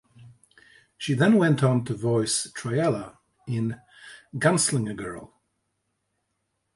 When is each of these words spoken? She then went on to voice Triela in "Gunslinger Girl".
She 0.97 1.13
then 1.13 1.37
went 1.37 1.61
on 1.61 1.85
to 1.85 1.93
voice 1.93 2.51
Triela 2.53 3.17
in 3.47 3.79
"Gunslinger 4.35 4.97
Girl". 4.97 5.39